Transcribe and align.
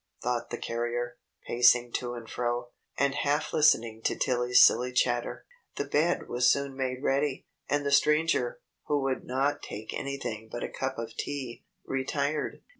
thought 0.23 0.49
the 0.49 0.57
carrier, 0.57 1.19
pacing 1.45 1.91
to 1.91 2.15
and 2.15 2.27
fro, 2.27 2.69
and 2.97 3.13
half 3.13 3.53
listening 3.53 4.01
to 4.01 4.15
Tilly's 4.17 4.59
silly 4.59 4.91
chatter. 4.91 5.45
The 5.75 5.85
bed 5.85 6.27
was 6.27 6.49
soon 6.49 6.75
made 6.75 7.03
ready, 7.03 7.45
and 7.69 7.85
the 7.85 7.91
Stranger, 7.91 8.59
who 8.87 8.99
would 9.03 9.23
not 9.25 9.61
take 9.61 9.93
anything 9.93 10.49
but 10.51 10.63
a 10.63 10.69
cup 10.69 10.97
of 10.97 11.15
tea, 11.15 11.65
retired. 11.85 12.63